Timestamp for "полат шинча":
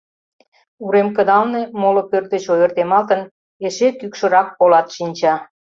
4.57-5.33